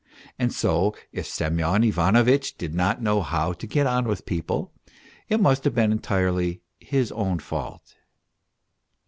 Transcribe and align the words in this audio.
And 0.39 0.51
so, 0.51 0.95
if 1.11 1.27
Semyon 1.27 1.83
Ivanovitch 1.83 2.57
did 2.57 2.73
not 2.73 3.03
know 3.03 3.21
how 3.21 3.53
to 3.53 3.67
get 3.67 3.85
on 3.85 4.05
with 4.07 4.25
people, 4.25 4.71
it 5.29 5.39
must 5.39 5.63
have 5.63 5.75
been 5.75 5.91
entirely 5.91 6.63
his 6.79 7.11
own 7.11 7.37
fault. 7.37 7.93